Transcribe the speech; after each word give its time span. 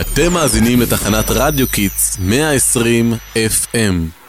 אתם 0.00 0.32
מאזינים 0.32 0.80
לתחנת 0.80 1.24
רדיו 1.30 1.68
Kids 1.68 2.18
120 2.20 3.12
FM. 3.34 4.24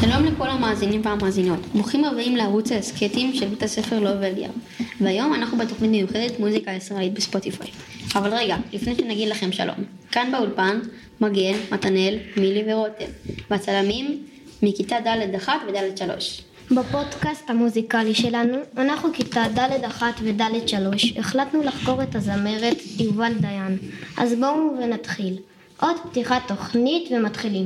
שלום 0.00 0.24
לכל 0.24 0.50
המאזינים 0.50 1.00
והמאזינות, 1.04 1.58
ברוכים 1.74 2.04
הבאים 2.04 2.36
לערוץ 2.36 2.72
ההסכתים 2.72 3.34
של 3.34 3.48
בית 3.48 3.62
הספר 3.62 3.98
לובה 3.98 4.22
אליאב 4.22 4.52
והיום 5.00 5.34
אנחנו 5.34 5.58
בתוכנית 5.58 5.90
מיוחדת 5.90 6.40
מוזיקה 6.40 6.70
ישראלית 6.70 7.14
בספוטיפיי. 7.14 7.70
אבל 8.14 8.34
רגע, 8.34 8.56
לפני 8.72 8.94
שנגיד 8.96 9.28
לכם 9.28 9.52
שלום. 9.52 9.84
כאן 10.12 10.32
באולפן 10.32 10.78
מגן, 11.20 11.54
מתנאל, 11.72 12.18
מילי 12.36 12.72
ורותם. 12.72 13.10
והצלמים 13.50 14.22
מכיתה 14.62 14.96
ד' 15.06 15.34
1 15.34 15.52
וד' 15.68 15.98
3 15.98 16.42
בפודקאסט 16.70 17.50
המוזיקלי 17.50 18.14
שלנו, 18.14 18.56
אנחנו 18.76 19.12
כיתה 19.12 19.44
ד' 19.54 19.84
1 19.84 20.14
וד' 20.22 20.68
3, 20.68 21.16
החלטנו 21.16 21.62
לחקור 21.62 22.02
את 22.02 22.14
הזמרת 22.14 22.76
יובל 22.98 23.32
דיין. 23.40 23.78
אז 24.16 24.34
בואו 24.34 24.76
ונתחיל. 24.82 25.38
עוד 25.80 25.96
פתיחת 26.10 26.42
תוכנית 26.46 27.08
ומתחילים. 27.12 27.64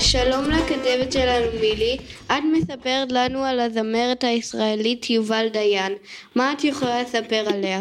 שלום 0.00 0.44
לכתבת 0.50 1.12
שלנו 1.12 1.46
מילי, 1.60 1.96
את 2.26 2.42
מספרת 2.52 3.12
לנו 3.12 3.44
על 3.44 3.60
הזמרת 3.60 4.24
הישראלית 4.24 5.10
יובל 5.10 5.48
דיין. 5.52 5.92
מה 6.34 6.52
את 6.52 6.64
יכולה 6.64 7.02
לספר 7.02 7.44
עליה? 7.46 7.80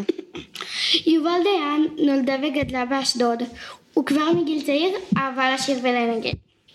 יובל 1.06 1.44
דיין 1.44 1.88
נולדה 1.98 2.36
וגדלה 2.44 2.86
באשדוד. 2.86 3.44
וכבר 4.00 4.34
מגיל 4.34 4.62
צעיר 4.62 4.90
אהבה 5.18 5.54
לשיר 5.54 5.80
ולנגן. 5.84 6.32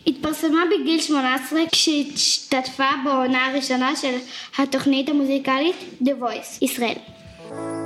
התפרסמה 0.07 0.63
בגיל 0.71 1.01
18 1.01 1.61
כשהשתתפה 1.73 2.91
בעונה 3.05 3.47
הראשונה 3.47 3.97
של 3.97 4.15
התוכנית 4.59 5.09
המוזיקלית 5.09 5.77
The 6.03 6.23
Voice 6.23 6.59
ישראל. 6.63 6.97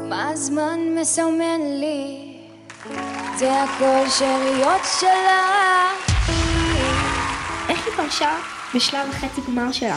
מה 0.09 0.29
הזמן 0.29 0.81
מסמן 1.01 1.61
לי? 1.81 2.29
זה 3.37 3.63
הכל 3.63 4.11
שאריות 4.19 4.81
שלה. 5.01 5.91
איך 7.69 7.87
היא 7.87 7.95
פרשה 7.97 8.39
בשלב 8.75 9.09
החצי 9.09 9.41
גמר 9.47 9.73
שלה? 9.73 9.97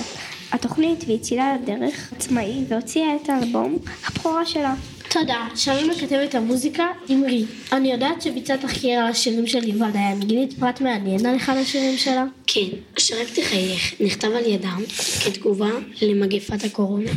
התוכנית 0.52 1.04
והצילה 1.08 1.56
לדרך 1.56 2.14
עצמאי 2.16 2.66
והוציאה 2.68 3.16
את 3.16 3.30
האלבום 3.30 3.78
הבכורה 4.08 4.46
שלה. 4.46 4.74
תודה, 5.14 5.48
שלום 5.56 5.90
לכתבת 5.90 6.36
המוזיקה, 6.36 6.88
אמרי. 7.10 7.46
אני 7.72 7.92
יודעת 7.92 8.22
שביצעת 8.22 8.62
תחקיר 8.62 9.00
על 9.00 9.08
השירים 9.08 9.48
של 9.48 9.70
יובל 9.70 9.92
דיין. 9.92 10.20
גילית 10.20 10.54
פרט 10.60 10.82
מעניין 10.82 11.26
על 11.26 11.36
אחד 11.36 11.56
השירים 11.58 11.98
שלה? 11.98 12.26
כן, 12.48 12.68
שרק 12.98 13.28
תחייך 13.36 13.94
נכתב 14.00 14.28
על 14.28 14.46
ידה 14.46 14.76
כתגובה 15.26 15.70
למגפת 16.02 16.64
הקורונה. 16.64 17.12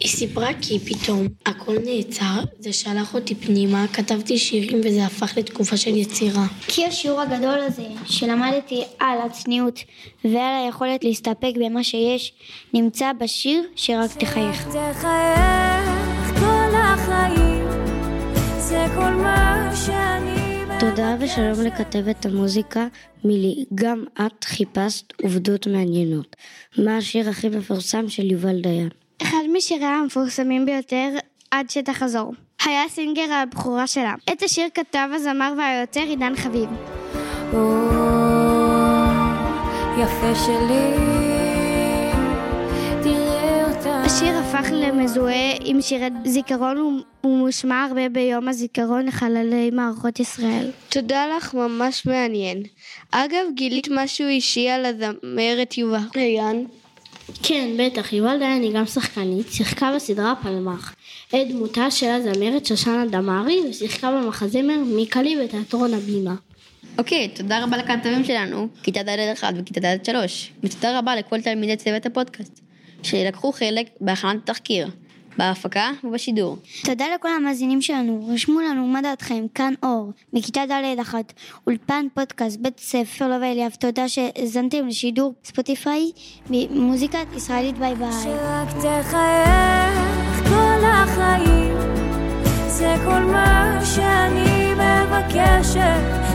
היא 0.00 0.08
סיפרה 0.08 0.48
כי 0.62 0.78
פתאום 0.78 1.26
הכל 1.46 1.76
נעצר, 1.84 2.40
זה 2.58 2.72
שלח 2.72 3.14
אותי 3.14 3.34
פנימה, 3.34 3.86
כתבתי 3.92 4.38
שירים 4.38 4.80
וזה 4.84 5.04
הפך 5.04 5.36
לתקופה 5.36 5.76
של 5.76 5.96
יצירה. 5.96 6.46
כי 6.66 6.86
השיעור 6.86 7.20
הגדול 7.20 7.58
הזה, 7.60 7.86
שלמדתי 8.06 8.82
על 8.98 9.18
הצניעות 9.26 9.80
ועל 10.24 10.64
היכולת 10.64 11.04
להסתפק 11.04 11.52
במה 11.56 11.84
שיש, 11.84 12.32
נמצא 12.74 13.12
בשיר 13.20 13.62
שרק 13.76 14.10
תחייך. 14.18 14.68
תחייך 14.68 15.47
תודה 20.90 21.16
ושלום 21.20 21.66
לכתבת 21.66 22.26
המוזיקה 22.26 22.86
מילי. 23.24 23.64
גם 23.74 24.04
את 24.20 24.44
חיפשת 24.44 25.12
עובדות 25.22 25.66
מעניינות. 25.66 26.36
מה 26.78 26.96
השיר 26.96 27.30
הכי 27.30 27.48
מפורסם 27.48 28.08
של 28.08 28.30
יובל 28.30 28.60
דיין? 28.60 28.88
אחד 29.22 29.42
משיריה 29.52 29.88
המפורסמים 29.88 30.66
ביותר, 30.66 31.08
עד 31.50 31.70
שתחזור. 31.70 32.32
היה 32.64 32.82
סינגר 32.88 33.32
הבכורה 33.32 33.86
שלה. 33.86 34.14
את 34.32 34.42
השיר 34.42 34.64
כתב 34.74 35.08
הזמר 35.14 35.52
והיוצר 35.58 36.00
עידן 36.00 36.36
חביב. 36.36 36.68
או, 37.52 37.88
יפה 39.98 40.34
שלי, 40.34 41.27
הפך 44.88 44.96
למזוהה 44.96 45.54
עם 45.64 45.82
שירי 45.82 46.08
זיכרון 46.24 47.02
ומושמע 47.24 47.84
הרבה 47.84 48.08
ביום 48.08 48.48
הזיכרון 48.48 49.06
לחללי 49.06 49.70
מערכות 49.70 50.20
ישראל. 50.20 50.70
תודה 50.88 51.26
לך, 51.36 51.54
ממש 51.54 52.06
מעניין. 52.06 52.62
אגב, 53.10 53.44
גילית 53.54 53.88
משהו 53.90 54.28
אישי 54.28 54.68
על 54.68 54.84
הזמרת 54.86 55.78
יובל 55.78 55.98
דיין? 56.12 56.66
כן, 57.42 57.68
בטח, 57.78 58.12
יובל 58.12 58.38
דיין 58.38 58.62
היא 58.62 58.74
גם 58.74 58.86
שחקנית, 58.86 59.52
שיחקה 59.52 59.92
בסדרה 59.94 60.34
פלמח. 60.42 60.94
את 61.28 61.48
דמותה 61.48 61.90
של 61.90 62.10
הזמרת 62.10 62.66
שושנה 62.66 63.06
דמארי, 63.06 63.60
ושיחקה 63.70 64.10
במחזמר 64.10 64.78
מיקלי 64.86 65.36
בתיאטרון 65.44 65.94
הבימה. 65.94 66.34
אוקיי, 66.98 67.28
תודה 67.28 67.64
רבה 67.64 67.76
לכתבים 67.76 68.24
שלנו, 68.24 68.68
כיתה 68.82 69.02
ד' 69.02 69.18
1 69.32 69.54
וכיתה 69.56 69.80
ד' 69.80 70.04
3 70.04 70.52
ותודה 70.62 70.98
רבה 70.98 71.16
לכל 71.16 71.40
תלמידי 71.40 71.76
צוות 71.76 72.06
הפודקאסט 72.06 72.67
שלקחו 73.02 73.52
חלק 73.52 73.86
בהכנת 74.00 74.42
התחקיר, 74.42 74.88
בהפקה 75.38 75.90
ובשידור. 76.04 76.56
תודה 76.84 77.04
לכל 77.14 77.28
המאזינים 77.28 77.82
שלנו, 77.82 78.28
רשמו 78.34 78.60
לנו 78.60 78.86
מה 78.86 79.02
דעתכם, 79.02 79.46
כאן 79.54 79.74
אור, 79.82 80.12
מכיתה 80.32 80.60
ד' 80.68 81.00
1, 81.00 81.32
אולפן 81.66 82.06
פודקאסט, 82.14 82.58
בית 82.60 82.80
ספר 82.80 83.28
לובה 83.28 83.42
אליאב, 83.42 83.72
תודה 83.80 84.08
שהאזנתם 84.08 84.86
לשידור 84.86 85.34
ספוטיפיי 85.44 86.10
ממוזיקה 86.50 87.18
ישראלית 87.36 87.78
ביי 87.78 87.94
ביי. 87.94 88.12
שרק 88.22 88.68
תחייך 88.68 90.48
כל 90.48 90.84
החיים, 90.84 91.76
זה 92.68 92.94
כל 93.04 93.20
מה 93.20 93.80
שאני 93.84 94.72
מבקשת. 94.72 96.27